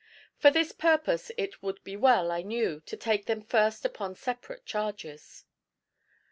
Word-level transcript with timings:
For 0.35 0.49
this 0.49 0.71
purpose 0.71 1.31
it 1.37 1.61
would 1.61 1.83
be 1.83 1.95
well, 1.95 2.31
I 2.31 2.41
knew, 2.41 2.79
to 2.87 2.97
take 2.97 3.27
them 3.27 3.43
first 3.43 3.85
upon 3.85 4.15
separate 4.15 4.65
charges. 4.65 5.45